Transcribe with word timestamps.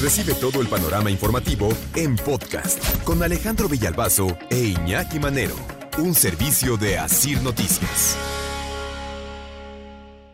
Recibe 0.00 0.34
todo 0.34 0.60
el 0.60 0.68
panorama 0.68 1.10
informativo 1.10 1.70
en 1.94 2.16
podcast 2.16 3.02
con 3.02 3.22
Alejandro 3.22 3.66
Villalbazo 3.66 4.36
e 4.50 4.58
Iñaki 4.58 5.18
Manero, 5.18 5.56
un 5.96 6.14
servicio 6.14 6.76
de 6.76 6.98
Asir 6.98 7.40
Noticias. 7.40 8.14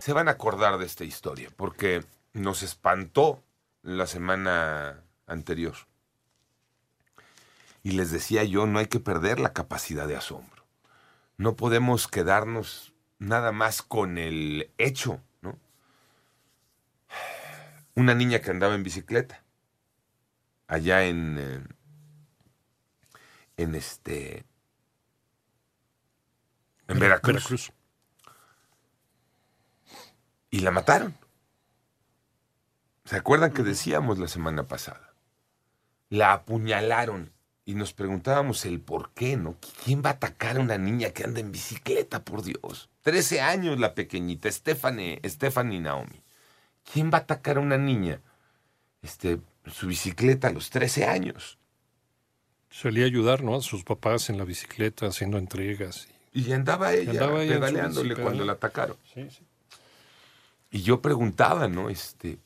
Se 0.01 0.13
van 0.13 0.27
a 0.27 0.33
acordar 0.33 0.79
de 0.79 0.85
esta 0.87 1.05
historia 1.05 1.49
porque 1.57 2.05
nos 2.33 2.65
espantó 2.65 3.41
la 3.83 4.09
semana 4.09 5.05
anterior. 5.29 5.75
Y 7.85 7.93
les 7.93 8.11
decía 8.11 8.43
yo, 8.43 8.67
no 8.67 8.81
hay 8.81 8.87
que 8.87 8.99
perder 8.99 9.39
la 9.39 9.53
capacidad 9.53 10.09
de 10.09 10.17
asombro. 10.17 10.65
No 11.37 11.55
podemos 11.55 12.09
quedarnos 12.09 12.95
nada 13.21 13.53
más 13.53 13.81
con 13.81 14.19
el 14.19 14.73
hecho, 14.79 15.21
¿no? 15.41 15.57
Una 17.95 18.15
niña 18.17 18.41
que 18.41 18.51
andaba 18.51 18.75
en 18.75 18.83
bicicleta, 18.83 19.43
allá 20.73 21.05
en, 21.05 21.37
eh, 21.39 21.63
en 23.59 23.75
este, 23.75 24.47
en 26.89 26.99
Veracruz. 26.99 27.35
Veracruz. 27.35 27.73
Y 30.51 30.61
la 30.61 30.71
mataron. 30.71 31.15
¿Se 33.05 33.17
acuerdan 33.17 33.53
que 33.53 33.63
decíamos 33.63 34.19
la 34.19 34.29
semana 34.29 34.63
pasada? 34.63 35.13
La 36.09 36.33
apuñalaron 36.33 37.33
y 37.67 37.75
nos 37.75 37.93
preguntábamos 37.93 38.65
el 38.65 38.81
por 38.81 39.11
qué, 39.13 39.37
¿no? 39.37 39.57
¿Quién 39.85 40.03
va 40.03 40.11
a 40.11 40.15
atacar 40.15 40.57
a 40.57 40.61
una 40.61 40.79
niña 40.79 41.11
que 41.11 41.25
anda 41.25 41.41
en 41.41 41.53
bicicleta, 41.53 42.25
por 42.25 42.43
Dios? 42.43 42.89
Trece 43.03 43.43
años 43.43 43.79
la 43.79 43.95
pequeñita, 43.95 44.51
Stephanie, 44.51 45.21
Stephanie 45.25 45.81
Naomi. 45.81 46.23
¿Quién 46.91 47.11
va 47.13 47.19
a 47.19 47.23
atacar 47.23 47.59
a 47.59 47.61
una 47.61 47.77
niña? 47.77 48.21
Este, 49.03 49.41
su 49.71 49.87
bicicleta 49.87 50.49
a 50.49 50.53
los 50.53 50.71
13 50.71 51.07
años. 51.07 51.59
Solía 52.71 53.05
ayudar, 53.05 53.43
¿no? 53.43 53.57
A 53.57 53.61
sus 53.61 53.85
papás 53.85 54.31
en 54.31 54.39
la 54.39 54.45
bicicleta, 54.45 55.07
haciendo 55.07 55.39
entregas. 55.39 56.09
Y 56.33 56.51
andaba 56.53 56.95
ella 56.95 57.11
andaba 57.11 57.43
ella 57.43 57.55
pedaleándole 57.61 58.17
cuando 58.17 58.45
la 58.45 58.53
atacaron. 58.55 58.97
Sí, 59.13 59.29
sí. 59.31 59.43
Y 60.71 60.83
yo 60.83 61.03
preguntaba, 61.03 61.69
¿no? 61.69 61.91
Este, 61.91 62.39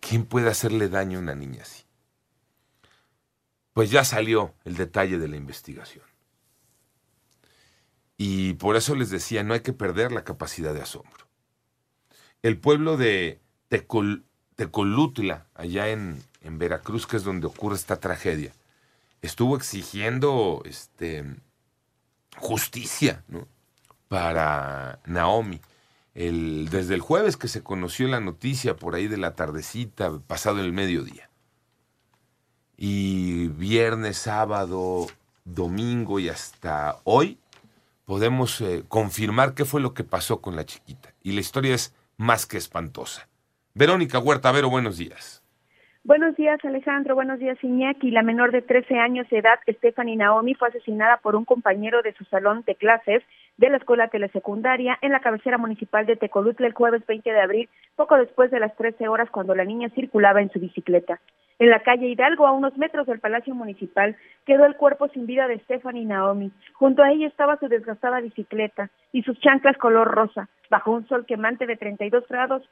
¿quién 0.00 0.24
puede 0.24 0.50
hacerle 0.50 0.88
daño 0.88 1.18
a 1.18 1.22
una 1.22 1.36
niña 1.36 1.62
así? 1.62 1.84
Pues 3.72 3.90
ya 3.92 4.04
salió 4.04 4.54
el 4.64 4.76
detalle 4.76 5.18
de 5.18 5.28
la 5.28 5.36
investigación. 5.36 6.04
Y 8.16 8.54
por 8.54 8.74
eso 8.74 8.96
les 8.96 9.10
decía, 9.10 9.44
no 9.44 9.54
hay 9.54 9.60
que 9.60 9.72
perder 9.72 10.10
la 10.10 10.24
capacidad 10.24 10.74
de 10.74 10.82
asombro. 10.82 11.28
El 12.42 12.58
pueblo 12.58 12.96
de 12.96 13.40
Tecol- 13.70 14.24
Tecolutla, 14.58 15.46
allá 15.54 15.88
en, 15.88 16.20
en 16.42 16.58
Veracruz, 16.58 17.06
que 17.06 17.16
es 17.16 17.22
donde 17.22 17.46
ocurre 17.46 17.76
esta 17.76 18.00
tragedia, 18.00 18.52
estuvo 19.22 19.56
exigiendo 19.56 20.62
este, 20.64 21.24
justicia 22.36 23.22
¿no? 23.28 23.46
para 24.08 24.98
Naomi. 25.06 25.60
El, 26.12 26.68
desde 26.72 26.96
el 26.96 27.00
jueves 27.00 27.36
que 27.36 27.46
se 27.46 27.62
conoció 27.62 28.08
la 28.08 28.18
noticia 28.18 28.74
por 28.74 28.96
ahí 28.96 29.06
de 29.06 29.16
la 29.18 29.36
tardecita, 29.36 30.18
pasado 30.26 30.58
el 30.58 30.72
mediodía. 30.72 31.30
Y 32.76 33.46
viernes, 33.46 34.18
sábado, 34.18 35.06
domingo 35.44 36.18
y 36.18 36.30
hasta 36.30 36.98
hoy 37.04 37.38
podemos 38.06 38.60
eh, 38.60 38.82
confirmar 38.88 39.54
qué 39.54 39.64
fue 39.64 39.80
lo 39.80 39.94
que 39.94 40.02
pasó 40.02 40.40
con 40.40 40.56
la 40.56 40.66
chiquita. 40.66 41.14
Y 41.22 41.30
la 41.30 41.42
historia 41.42 41.76
es 41.76 41.94
más 42.16 42.44
que 42.44 42.58
espantosa. 42.58 43.28
Verónica 43.78 44.18
Huerta, 44.18 44.50
Vero, 44.50 44.68
buenos 44.70 44.98
días. 44.98 45.40
Buenos 46.02 46.34
días, 46.34 46.58
Alejandro. 46.64 47.14
Buenos 47.14 47.38
días, 47.38 47.62
Iñaki. 47.62 48.10
La 48.10 48.22
menor 48.22 48.50
de 48.50 48.60
13 48.60 48.98
años 48.98 49.28
de 49.30 49.38
edad, 49.38 49.60
Stephanie 49.68 50.16
Naomi, 50.16 50.54
fue 50.54 50.66
asesinada 50.66 51.18
por 51.18 51.36
un 51.36 51.44
compañero 51.44 52.02
de 52.02 52.12
su 52.14 52.24
salón 52.24 52.64
de 52.66 52.74
clases 52.74 53.22
de 53.56 53.70
la 53.70 53.76
escuela 53.76 54.08
telesecundaria 54.08 54.98
en 55.00 55.12
la 55.12 55.20
cabecera 55.20 55.58
municipal 55.58 56.06
de 56.06 56.16
Tecolutla 56.16 56.66
el 56.66 56.72
jueves 56.72 57.06
20 57.06 57.30
de 57.30 57.40
abril, 57.40 57.68
poco 57.94 58.16
después 58.16 58.50
de 58.50 58.58
las 58.58 58.74
13 58.74 59.06
horas 59.06 59.30
cuando 59.30 59.54
la 59.54 59.64
niña 59.64 59.90
circulaba 59.90 60.42
en 60.42 60.50
su 60.50 60.58
bicicleta. 60.58 61.20
En 61.60 61.70
la 61.70 61.80
calle 61.84 62.08
Hidalgo, 62.08 62.48
a 62.48 62.52
unos 62.52 62.76
metros 62.78 63.06
del 63.06 63.20
Palacio 63.20 63.54
Municipal, 63.54 64.16
quedó 64.44 64.64
el 64.64 64.74
cuerpo 64.74 65.06
sin 65.08 65.26
vida 65.26 65.46
de 65.46 65.60
Stephanie 65.60 66.04
Naomi. 66.04 66.50
Junto 66.72 67.04
a 67.04 67.12
ella 67.12 67.28
estaba 67.28 67.58
su 67.58 67.68
desgastada 67.68 68.20
bicicleta 68.20 68.90
y 69.12 69.22
sus 69.22 69.38
chanclas 69.38 69.76
color 69.76 70.08
rosa, 70.08 70.48
bajo 70.70 70.92
un 70.92 71.06
sol 71.08 71.26
quemante 71.26 71.66
de 71.66 71.76
32 71.76 72.26
grados 72.28 72.62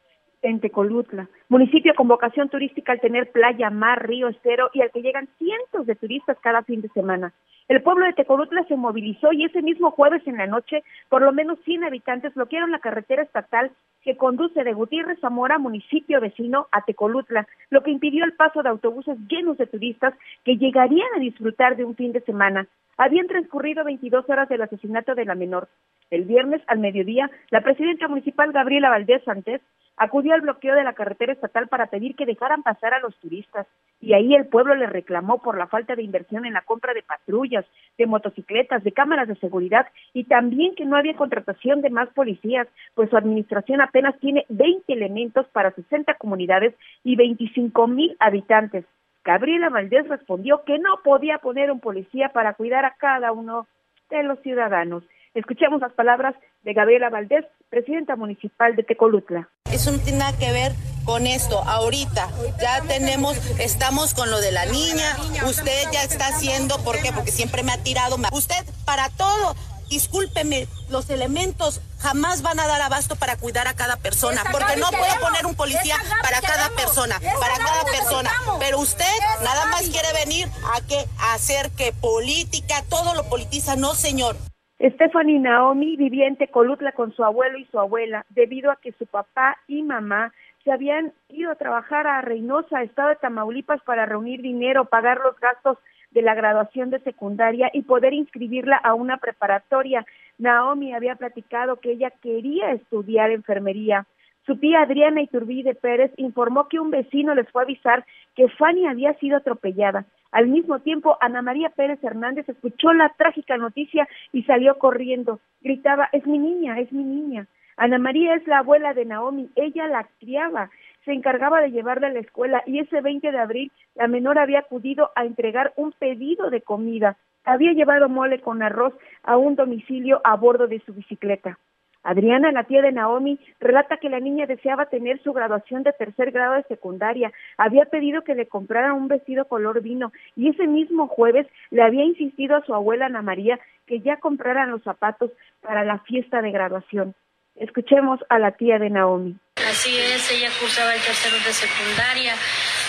en 0.43 0.61
Tecolutla, 0.61 1.29
municipio 1.49 1.95
con 1.95 2.09
vocación 2.09 2.49
turística 2.49 2.93
al 2.93 3.01
tener 3.01 3.33
playa, 3.33 3.71
mar, 3.71 4.07
río, 4.07 4.29
estero 4.29 4.71
y 4.75 4.83
al 4.83 4.91
que 4.91 5.03
llegan 5.03 5.29
cientos 5.39 5.87
de 5.87 5.95
turistas 5.97 6.37
cada 6.41 6.63
fin 6.63 6.83
de 6.83 6.89
semana. 6.91 7.33
El 7.69 7.83
pueblo 7.83 8.07
de 8.07 8.13
Tecolutla 8.13 8.65
se 8.69 8.77
movilizó 8.77 9.33
y 9.33 9.45
ese 9.45 9.61
mismo 9.61 9.91
jueves 9.91 10.23
en 10.27 10.37
la 10.37 10.47
noche, 10.47 10.85
por 11.09 11.23
lo 11.23 11.33
menos 11.33 11.59
100 11.65 11.85
habitantes 11.85 12.33
bloquearon 12.35 12.71
la 12.71 12.79
carretera 12.79 13.25
estatal 13.25 13.73
que 14.03 14.17
conduce 14.17 14.63
de 14.63 14.73
Gutiérrez 14.73 15.19
Zamora, 15.19 15.59
municipio 15.59 16.21
vecino, 16.21 16.69
a 16.71 16.83
Tecolutla, 16.83 17.49
lo 17.71 17.83
que 17.83 17.91
impidió 17.91 18.25
el 18.25 18.35
paso 18.35 18.63
de 18.63 18.69
autobuses 18.69 19.19
llenos 19.29 19.59
de 19.59 19.67
turistas 19.67 20.15
que 20.45 20.57
llegarían 20.57 21.09
a 21.17 21.21
disfrutar 21.21 21.77
de 21.77 21.85
un 21.85 21.97
fin 21.97 22.13
de 22.13 22.21
semana. 22.21 22.69
Habían 22.99 23.27
transcurrido 23.27 23.83
22 23.85 24.29
horas 24.31 24.49
del 24.49 24.63
asesinato 24.63 25.17
de 25.17 25.25
la 25.25 25.35
menor. 25.35 25.69
El 26.11 26.25
viernes 26.25 26.63
al 26.69 26.79
mediodía, 26.79 27.31
la 27.51 27.63
presidenta 27.63 27.86
municipal 28.09 28.53
Gabriela 28.53 28.91
Valdés 28.91 29.23
Santés 29.25 29.61
acudió 29.97 30.35
al 30.35 30.43
bloqueo 30.43 30.75
de 30.75 30.85
la 30.85 30.93
carretera 30.93 31.33
estatal 31.33 31.69
para 31.69 31.87
pedir 31.87 32.17
que 32.17 32.27
dejaran 32.27 32.63
pasar 32.63 32.93
a 32.93 33.01
los 33.01 33.17
turistas. 33.17 33.67
Y 34.01 34.13
ahí 34.13 34.35
el 34.35 34.47
pueblo 34.47 34.75
le 34.75 34.87
reclamó 34.87 35.41
por 35.41 35.57
la 35.57 35.69
falta 35.69 35.97
de 35.97 36.03
inversión 36.03 36.45
en 36.45 36.53
la 36.53 36.63
compra 36.63 36.93
de 36.93 37.03
patrullas, 37.03 37.65
de 37.97 38.07
motocicletas, 38.07 38.85
de 38.85 38.93
cámaras 38.93 39.27
de 39.27 39.37
seguridad 39.37 39.87
y 40.13 40.25
también 40.25 40.75
que 40.75 40.85
no 40.85 40.97
había 40.97 41.17
contratación 41.17 41.81
de 41.81 41.91
más 41.91 42.09
policías, 42.11 42.69
pues 42.95 43.09
su 43.09 43.17
administración 43.17 43.81
apenas 43.81 44.19
tiene 44.21 44.45
20 44.51 44.93
elementos 44.93 45.47
para 45.49 45.71
60 45.71 46.15
comunidades 46.15 46.75
y 47.03 47.17
25 47.17 47.87
mil 47.87 48.17
habitantes. 48.21 48.85
Gabriela 49.25 49.71
Valdés 49.71 50.07
respondió 50.09 50.63
que 50.65 50.79
no 50.79 51.01
podía 51.03 51.39
poner 51.39 51.71
un 51.71 51.81
policía 51.81 52.29
para 52.29 52.55
cuidar 52.55 52.85
a 52.85 52.95
cada 52.99 53.33
uno 53.33 53.67
de 54.11 54.23
los 54.23 54.39
ciudadanos. 54.41 55.03
Escuchemos 55.35 55.81
las 55.81 55.93
palabras 55.93 56.35
de 56.63 56.73
Gabriela 56.73 57.11
Valdés, 57.11 57.45
presidenta 57.69 58.17
municipal 58.17 58.77
de 58.77 58.83
Tecolutla. 58.83 59.49
Eso 59.71 59.91
no 59.93 59.99
tiene 59.99 60.19
nada 60.19 60.37
que 60.37 60.53
ver 60.53 60.75
con 61.05 61.27
esto. 61.27 61.63
Ahorita 61.63 62.29
ya 62.61 62.83
tenemos, 62.83 63.37
estamos 63.59 64.15
con 64.15 64.31
lo 64.31 64.41
de 64.41 64.53
la 64.53 64.67
niña. 64.67 65.17
Usted 65.47 65.85
ya 65.93 66.03
está 66.03 66.29
haciendo, 66.29 66.79
¿por 66.85 67.01
qué? 67.01 67.13
Porque 67.13 67.33
siempre 67.33 67.63
me 67.63 67.73
ha 67.73 67.79
tirado. 67.79 68.17
Usted 68.33 68.65
para 68.85 69.09
todo, 69.11 69.55
discúlpeme, 69.89 70.69
los 70.89 71.11
elementos 71.11 71.81
jamás 71.99 72.43
van 72.43 72.61
a 72.61 72.67
dar 72.67 72.81
abasto 72.83 73.17
para 73.17 73.37
cuidar 73.37 73.69
a 73.69 73.75
cada 73.75 73.97
persona, 73.97 74.43
porque 74.53 74.77
no 74.77 74.89
puede 74.91 75.19
poner 75.21 75.47
un 75.47 75.55
policía 75.55 75.97
para 76.23 76.41
cada 76.41 76.71
persona, 76.71 77.21
para 77.41 77.57
cada 77.59 77.85
persona. 77.85 78.31
Pero 78.59 78.79
usted 78.79 79.05
nada 79.43 79.67
más 79.67 79.83
quiere 79.83 80.13
venir 80.13 80.49
a 80.75 80.81
que 80.83 81.07
a 81.19 81.35
hacer 81.35 81.71
que 81.71 81.93
política, 81.93 82.85
todo 82.89 83.15
lo 83.15 83.29
politiza, 83.29 83.77
no 83.77 83.95
señor. 83.95 84.37
Stephanie 84.79 85.39
Naomi 85.39 85.97
vivía 85.97 86.27
en 86.27 86.37
Tecolutla 86.37 86.93
con 86.93 87.13
su 87.13 87.25
abuelo 87.25 87.57
y 87.57 87.65
su 87.67 87.79
abuela, 87.79 88.27
debido 88.29 88.71
a 88.71 88.77
que 88.77 88.93
su 88.93 89.07
papá 89.07 89.57
y 89.67 89.83
mamá 89.83 90.33
se 90.65 90.73
habían 90.73 91.13
ido 91.31 91.51
a 91.51 91.55
trabajar 91.55 92.07
a 92.07 92.21
Reynosa, 92.21 92.83
estado 92.83 93.09
de 93.09 93.17
Tamaulipas, 93.17 93.81
para 93.83 94.05
reunir 94.05 94.43
dinero, 94.43 94.85
pagar 94.85 95.21
los 95.25 95.39
gastos 95.41 95.79
de 96.11 96.21
la 96.21 96.35
graduación 96.35 96.91
de 96.91 96.99
secundaria 97.01 97.71
y 97.73 97.83
poder 97.83 98.13
inscribirla 98.13 98.77
a 98.77 98.93
una 98.93 99.17
preparatoria. 99.17 100.05
Naomi 100.39 100.93
había 100.93 101.17
platicado 101.17 101.77
que 101.77 101.93
ella 101.93 102.11
quería 102.11 102.73
estudiar 102.73 103.31
enfermería. 103.31 104.07
Su 104.45 104.59
tía 104.59 104.83
Adriana 104.83 105.23
Iturbide 105.23 105.75
Pérez 105.75 106.13
informó 106.19 106.69
que 106.69 106.81
un 106.81 106.91
vecino 106.91 107.35
les 107.35 107.51
fue 107.51 107.63
a 107.63 107.65
avisar 107.65 108.05
que 108.35 108.49
Fanny 108.49 108.87
había 108.87 109.15
sido 109.15 109.39
atropellada. 109.39 110.05
Al 110.33 110.49
mismo 110.49 110.81
tiempo, 110.81 111.17
Ana 111.21 111.43
María 111.43 111.71
Pérez 111.71 112.03
Hernández 112.03 112.49
escuchó 112.49 112.93
la 112.93 113.11
trágica 113.11 113.57
noticia 113.57 114.09
y 114.33 114.43
salió 114.43 114.79
corriendo. 114.79 115.41
Gritaba, 115.61 116.09
es 116.13 116.27
mi 116.27 116.39
niña, 116.39 116.79
es 116.79 116.93
mi 116.93 117.05
niña. 117.05 117.47
Ana 117.77 117.99
María 117.99 118.35
es 118.35 118.47
la 118.47 118.59
abuela 118.59 118.95
de 118.95 119.05
Naomi, 119.05 119.51
ella 119.55 119.87
la 119.87 120.09
criaba, 120.19 120.71
se 121.05 121.13
encargaba 121.13 121.61
de 121.61 121.71
llevarla 121.71 122.09
a 122.09 122.13
la 122.13 122.21
escuela 122.21 122.63
y 122.67 122.79
ese 122.79 123.01
20 123.01 123.31
de 123.31 123.39
abril 123.39 123.71
la 123.95 124.09
menor 124.09 124.39
había 124.39 124.61
acudido 124.61 125.11
a 125.15 125.25
entregar 125.25 125.73
un 125.77 125.93
pedido 125.93 126.51
de 126.51 126.63
comida. 126.63 127.17
Había 127.45 127.73
llevado 127.73 128.09
mole 128.09 128.41
con 128.41 128.63
arroz 128.63 128.95
a 129.23 129.37
un 129.37 129.57
domicilio 129.57 130.21
a 130.25 130.37
bordo 130.37 130.67
de 130.67 130.81
su 130.81 130.95
bicicleta. 130.95 131.59
Adriana, 132.07 132.53
la 132.53 132.63
tía 132.63 132.83
de 132.83 132.93
Naomi, 132.93 133.39
relata 133.59 133.97
que 133.97 134.09
la 134.09 134.21
niña 134.21 134.47
deseaba 134.47 134.87
tener 134.87 135.21
su 135.23 135.33
graduación 135.33 135.83
de 135.83 135.93
tercer 135.93 136.31
grado 136.31 136.55
de 136.55 136.63
secundaria. 136.63 137.33
Había 137.59 137.87
pedido 137.87 138.23
que 138.23 138.37
le 138.37 138.47
compraran 138.47 138.93
un 138.93 139.09
vestido 139.09 139.47
color 139.47 139.83
vino 139.83 140.13
y 140.37 140.51
ese 140.51 140.69
mismo 140.69 141.09
jueves 141.09 141.49
le 141.71 141.83
había 141.83 142.05
insistido 142.05 142.55
a 142.55 142.63
su 142.63 142.75
abuela 142.75 143.07
Ana 143.07 143.23
María 143.23 143.59
que 143.87 144.01
ya 144.01 144.19
compraran 144.19 144.71
los 144.71 144.85
zapatos 144.85 145.33
para 145.61 145.85
la 145.85 145.99
fiesta 145.99 146.41
de 146.43 146.53
graduación. 146.53 147.15
Escuchemos 147.57 148.21
a 148.29 148.39
la 148.39 148.53
tía 148.53 148.79
de 148.79 148.91
Naomi. 148.91 149.37
Así 149.67 149.99
es, 149.99 150.31
ella 150.31 150.51
cursaba 150.61 150.95
el 150.95 151.01
tercero 151.03 151.37
de 151.41 151.53
secundaria. 151.53 152.37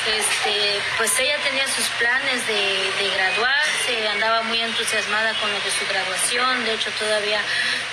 Este, 0.05 0.79
pues 0.97 1.11
ella 1.19 1.35
tenía 1.43 1.67
sus 1.67 1.87
planes 1.99 2.45
de, 2.47 3.09
graduarse, 3.15 4.07
andaba 4.09 4.43
muy 4.43 4.61
entusiasmada 4.61 5.33
con 5.41 5.51
lo 5.51 5.59
de 5.59 5.71
su 5.71 5.85
graduación, 5.89 6.65
de 6.65 6.73
hecho 6.73 6.91
todavía 6.99 7.41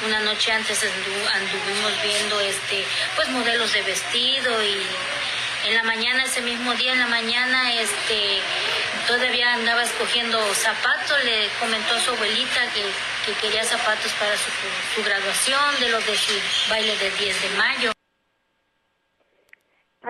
una 0.04 0.20
noche 0.20 0.52
antes 0.52 0.80
anduvimos 0.82 2.02
viendo 2.02 2.40
este, 2.40 2.84
pues 3.16 3.28
modelos 3.30 3.72
de 3.72 3.82
vestido 3.82 4.62
y 4.62 4.86
en 5.64 5.74
la 5.74 5.82
mañana, 5.84 6.24
ese 6.24 6.42
mismo 6.42 6.74
día 6.74 6.92
en 6.92 6.98
la 6.98 7.06
mañana, 7.06 7.72
este, 7.72 8.42
todavía 9.06 9.54
andaba 9.54 9.82
escogiendo 9.82 10.38
zapatos, 10.54 11.24
le 11.24 11.48
comentó 11.58 11.94
a 11.94 12.00
su 12.00 12.10
abuelita 12.10 12.60
que, 12.74 12.84
que 13.24 13.38
quería 13.40 13.64
zapatos 13.64 14.12
para 14.12 14.36
su, 14.36 14.50
su 14.94 15.02
graduación, 15.02 15.80
de 15.80 15.88
los 15.88 16.04
de 16.04 16.18
su 16.18 16.32
baile 16.68 16.94
del 16.98 17.16
10 17.16 17.42
de 17.42 17.48
mayo. 17.56 17.93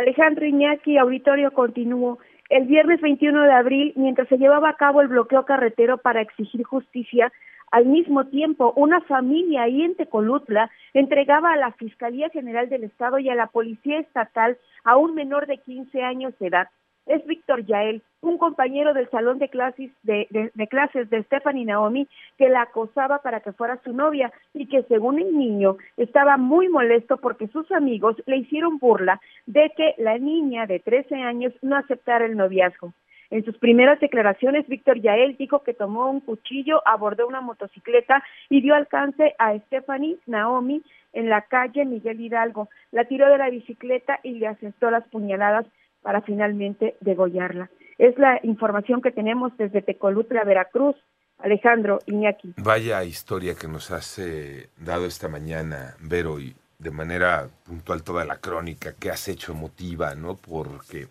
Alejandro 0.05 0.45
Iñaki, 0.45 0.99
auditorio 0.99 1.51
continuó. 1.53 2.19
El 2.51 2.67
viernes 2.67 3.01
21 3.01 3.45
de 3.45 3.53
abril, 3.53 3.95
mientras 3.97 4.29
se 4.29 4.37
llevaba 4.37 4.69
a 4.69 4.77
cabo 4.77 5.01
el 5.01 5.09
bloqueo 5.09 5.47
carretero 5.47 5.97
para 5.97 6.21
exigir 6.21 6.63
justicia, 6.63 7.33
al 7.71 7.87
mismo 7.87 8.27
tiempo, 8.27 8.75
una 8.77 9.01
familia 9.01 9.63
ahí 9.63 9.81
en 9.81 9.97
Tecolutla 9.97 10.71
entregaba 10.93 11.55
a 11.55 11.57
la 11.57 11.73
Fiscalía 11.73 12.29
General 12.29 12.69
del 12.69 12.85
Estado 12.85 13.19
y 13.19 13.31
a 13.31 13.35
la 13.35 13.47
Policía 13.47 13.99
Estatal 13.99 14.59
a 14.85 14.99
un 14.99 15.15
menor 15.15 15.47
de 15.47 15.57
15 15.57 16.03
años 16.03 16.39
de 16.39 16.49
edad. 16.49 16.69
Es 17.07 17.25
Víctor 17.27 17.65
Yael, 17.67 18.03
un 18.23 18.39
compañero 18.39 18.95
del 18.95 19.11
salón 19.11 19.39
de 19.39 19.49
clases 19.49 19.91
de, 20.03 20.27
de, 20.31 20.51
de, 20.55 20.69
clases 20.69 21.11
de 21.11 21.23
Stephanie 21.25 21.67
Naomi, 21.67 22.09
que 22.39 22.49
la 22.49 22.63
acosaba 22.63 23.19
para 23.19 23.41
que 23.41 23.53
fuera 23.53 23.79
su 23.85 23.93
novia 23.93 24.33
y 24.55 24.67
que 24.67 24.83
según 24.85 25.19
el 25.19 25.37
niño 25.37 25.77
estaba 25.97 26.37
muy 26.37 26.69
molesto 26.69 27.19
porque 27.19 27.49
sus 27.49 27.71
amigos 27.73 28.17
le 28.27 28.39
hicieron 28.39 28.79
burla 28.79 29.21
de 29.47 29.71
que 29.77 29.95
la 29.99 30.19
niña 30.19 30.67
de 30.67 30.81
13 30.81 31.17
años 31.17 31.53
no 31.61 31.77
aceptara 31.77 32.25
el 32.25 32.37
noviazgo. 32.37 32.93
En 33.31 33.45
sus 33.45 33.59
primeras 33.59 33.99
declaraciones, 34.01 34.69
Víctor 34.69 35.01
Yael 35.01 35.37
dijo 35.37 35.63
que 35.63 35.75
tomó 35.75 36.11
un 36.11 36.21
cuchillo, 36.21 36.87
abordó 36.87 37.27
una 37.27 37.41
motocicleta 37.41 38.23
y 38.49 38.61
dio 38.61 38.75
alcance 38.75 39.35
a 39.39 39.59
Stephanie 39.59 40.19
Naomi 40.27 40.83
en 41.13 41.29
la 41.29 41.43
calle 41.43 41.85
Miguel 41.85 42.21
Hidalgo. 42.21 42.69
La 42.93 43.07
tiró 43.07 43.29
de 43.29 43.39
la 43.39 43.51
bicicleta 43.51 44.21
y 44.23 44.33
le 44.33 44.47
asestó 44.47 44.91
las 44.91 45.05
puñaladas 45.09 45.67
para 46.05 46.21
finalmente 46.21 46.95
degollarla. 47.01 47.71
Es 47.99 48.17
la 48.19 48.39
información 48.45 49.03
que 49.03 49.11
tenemos 49.11 49.57
desde 49.57 49.83
Tecolutla, 49.83 50.45
Veracruz. 50.45 50.95
Alejandro 51.39 51.99
Iñaki. 52.07 52.55
Vaya 52.59 53.03
historia 53.03 53.57
que 53.57 53.67
nos 53.67 53.91
has 53.91 54.19
eh, 54.21 54.69
dado 54.79 55.05
esta 55.05 55.29
mañana, 55.29 55.97
Vero, 56.01 56.39
y 56.39 56.55
de 56.79 56.91
manera 56.91 57.49
puntual 57.65 58.03
toda 58.03 58.25
la 58.25 58.39
crónica 58.39 58.95
que 58.95 59.11
has 59.11 59.27
hecho 59.29 59.53
emotiva, 59.53 60.15
¿no? 60.15 60.37
Porque 60.37 61.09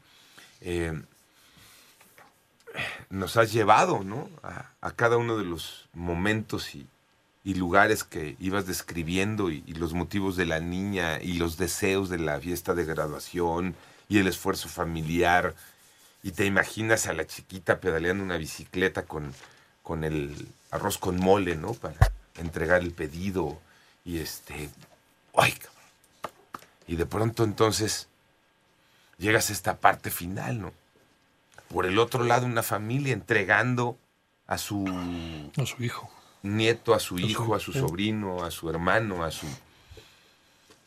eh, 0.61 0.93
nos 3.09 3.37
has 3.37 3.51
llevado, 3.51 4.03
¿no? 4.03 4.29
A, 4.41 4.91
cada 4.91 5.17
uno 5.17 5.37
de 5.37 5.45
los 5.45 5.89
momentos 5.93 6.73
y, 6.75 6.87
lugares 7.43 8.03
que 8.03 8.35
ibas 8.39 8.65
describiendo 8.65 9.51
y, 9.51 9.61
los 9.73 9.93
motivos 9.93 10.37
de 10.37 10.45
la 10.45 10.59
niña 10.59 11.21
y 11.21 11.33
los 11.33 11.57
deseos 11.57 12.09
de 12.09 12.19
la 12.19 12.39
fiesta 12.39 12.73
de 12.73 12.85
graduación 12.85 13.75
y 14.09 14.19
el 14.19 14.27
esfuerzo 14.27 14.69
familiar. 14.69 15.55
Y 16.21 16.31
te 16.31 16.45
imaginas 16.45 17.07
a 17.07 17.13
la 17.13 17.25
chiquita 17.25 17.79
pedaleando 17.79 18.23
una 18.23 18.37
bicicleta 18.37 19.03
con, 19.05 19.33
con 19.81 20.03
el 20.03 20.47
arroz 20.71 20.97
con 20.97 21.17
mole, 21.17 21.55
¿no? 21.55 21.73
Para 21.73 22.11
entregar 22.35 22.81
el 22.81 22.91
pedido. 22.91 23.59
Y 24.05 24.19
este. 24.19 24.69
¡Ay, 25.35 25.51
cabrón! 25.53 25.73
Y 26.87 26.95
de 26.95 27.05
pronto 27.05 27.43
entonces 27.43 28.07
llegas 29.17 29.49
a 29.49 29.53
esta 29.53 29.77
parte 29.77 30.11
final, 30.11 30.61
¿no? 30.61 30.73
Por 31.69 31.85
el 31.85 31.97
otro 31.97 32.23
lado, 32.23 32.45
una 32.45 32.63
familia 32.63 33.13
entregando 33.13 33.97
a 34.47 34.57
su. 34.57 34.85
A 35.57 35.65
su 35.65 35.83
hijo. 35.83 36.09
Nieto, 36.43 36.93
a 36.93 36.99
su 36.99 37.17
hijo, 37.17 37.55
a 37.55 37.59
su 37.59 37.71
sobrino, 37.71 38.43
a 38.43 38.51
su 38.51 38.69
hermano, 38.69 39.23
a 39.23 39.31
su. 39.31 39.47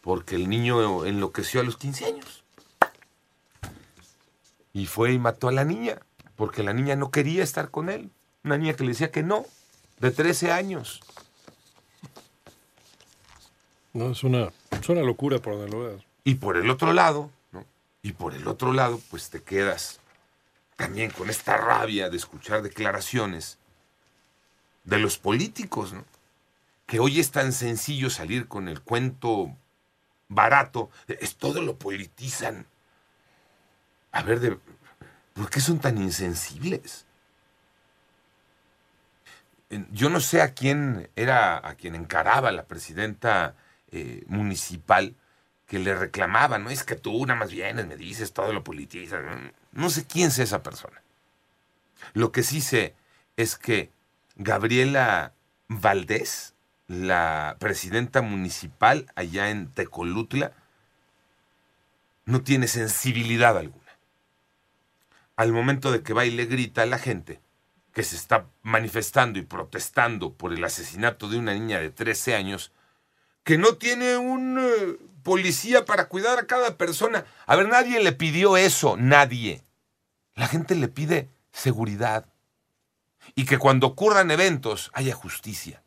Porque 0.03 0.37
el 0.37 0.49
niño 0.49 1.05
enloqueció 1.05 1.61
a 1.61 1.65
los 1.65 1.77
15 1.77 2.05
años. 2.05 2.45
Y 4.77 4.85
fue 4.85 5.15
y 5.15 5.19
mató 5.19 5.49
a 5.49 5.53
la 5.53 5.65
niña, 5.65 6.03
porque 6.37 6.63
la 6.63 6.75
niña 6.75 6.97
no 6.97 7.11
quería 7.11 7.43
estar 7.43 7.71
con 7.71 7.89
él. 7.89 8.11
Una 8.45 8.59
niña 8.59 8.75
que 8.75 8.85
le 8.85 8.91
decía 8.91 9.11
que 9.11 9.23
no, 9.23 9.47
de 10.01 10.11
13 10.11 10.53
años. 10.53 11.01
No, 13.95 14.11
es 14.11 14.23
una, 14.23 14.53
es 14.79 14.87
una 14.91 15.01
locura 15.01 15.39
por 15.39 15.55
donde 15.55 15.71
lo 15.71 15.81
veas. 15.83 16.03
Y 16.25 16.35
por 16.35 16.59
el 16.59 16.69
otro 16.69 16.93
lado, 16.93 17.31
¿no? 17.53 17.65
Y 18.03 18.13
por 18.13 18.35
el 18.35 18.47
otro 18.49 18.75
lado, 18.75 19.01
pues 19.09 19.31
te 19.31 19.43
quedas 19.43 19.99
también 20.77 21.11
con 21.11 21.31
esta 21.31 21.57
rabia 21.57 22.11
de 22.11 22.19
escuchar 22.19 22.61
declaraciones 22.61 23.57
de 24.85 24.99
los 24.99 25.17
políticos, 25.17 25.95
¿no? 25.95 26.05
Que 26.85 27.01
hoy 27.01 27.19
es 27.19 27.31
tan 27.31 27.55
sencillo 27.55 28.11
salir 28.11 28.47
con 28.47 28.69
el 28.69 28.83
cuento 28.83 29.57
barato, 30.29 30.91
es 31.09 31.37
todo 31.37 31.63
lo 31.63 31.77
politizan. 31.77 32.67
A 34.17 34.23
ver, 34.23 34.59
¿por 35.35 35.51
qué 35.51 35.61
son 35.61 35.79
tan 35.79 35.99
insensibles? 35.99 37.05
Yo 39.93 40.09
no 40.09 40.21
sé 40.21 40.41
a 40.41 40.55
quién 40.55 41.11
era, 41.17 41.69
a 41.69 41.75
quien 41.75 41.95
encaraba 41.95 42.51
la 42.51 42.65
presidenta 42.65 43.57
eh, 43.93 44.25
municipal 44.27 45.15
que 45.67 45.79
le 45.79 45.95
reclamaba, 45.95 46.59
no 46.59 46.71
es 46.71 46.83
que 46.83 46.97
tú 46.97 47.27
nada 47.27 47.39
más 47.39 47.51
vienes, 47.51 47.87
me 47.87 47.97
dices 47.97 48.33
todo 48.33 48.55
lo 48.55 48.65
politizas. 48.65 49.23
No 49.73 49.91
sé 49.91 50.07
quién 50.07 50.31
sea 50.31 50.45
esa 50.45 50.63
persona. 50.63 51.03
Lo 52.15 52.33
que 52.33 52.43
sí 52.43 52.63
sé 52.63 52.95
es 53.37 53.57
que 53.57 53.91
Gabriela 54.37 55.35
Valdés, 55.69 56.55
la 56.89 57.57
presidenta 57.59 58.23
municipal 58.23 59.13
allá 59.15 59.51
en 59.51 59.71
Tecolutla, 59.71 60.53
no 62.25 62.41
tiene 62.41 62.67
sensibilidad 62.67 63.59
alguna. 63.59 63.86
Al 65.37 65.53
momento 65.53 65.93
de 65.93 66.03
que 66.03 66.15
va 66.15 66.25
y 66.25 66.31
le 66.31 66.47
grita 66.47 66.83
a 66.83 66.87
la 66.87 66.99
gente 66.99 67.41
que 67.93 68.03
se 68.03 68.17
está 68.17 68.47
manifestando 68.63 69.39
y 69.39 69.43
protestando 69.43 70.35
por 70.35 70.53
el 70.53 70.63
asesinato 70.65 71.29
de 71.29 71.39
una 71.39 71.55
niña 71.55 71.79
de 71.79 71.91
13 71.91 72.35
años, 72.35 72.73
que 73.43 73.57
no 73.57 73.77
tiene 73.77 74.19
un 74.19 74.59
uh, 74.59 75.23
policía 75.23 75.85
para 75.87 76.09
cuidar 76.09 76.39
a 76.39 76.47
cada 76.47 76.77
persona. 76.77 77.25
A 77.47 77.57
ver, 77.57 77.69
nadie 77.69 78.03
le 78.03 78.13
pidió 78.13 78.59
eso, 78.59 78.97
nadie. 78.99 79.65
La 80.35 80.47
gente 80.47 80.75
le 80.75 80.89
pide 80.89 81.31
seguridad. 81.53 82.27
Y 83.35 83.47
que 83.47 83.57
cuando 83.57 83.87
ocurran 83.87 84.31
eventos 84.31 84.91
haya 84.93 85.15
justicia. 85.15 85.83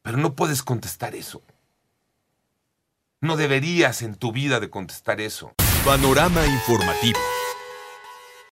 Pero 0.00 0.16
no 0.16 0.34
puedes 0.34 0.62
contestar 0.62 1.14
eso. 1.14 1.42
No 3.20 3.36
deberías 3.36 4.00
en 4.00 4.14
tu 4.14 4.32
vida 4.32 4.60
de 4.60 4.70
contestar 4.70 5.20
eso. 5.20 5.52
Panorama 5.84 6.46
informativo. 6.46 7.18